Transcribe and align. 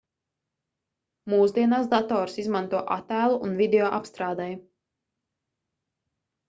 mūsdienās 1.33 1.91
datorus 1.91 2.39
izmanto 2.45 2.81
attēlu 2.97 3.39
un 3.49 3.55
video 3.63 3.93
apstrādei 4.01 4.61